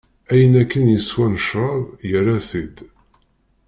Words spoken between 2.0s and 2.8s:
yerra-t-id.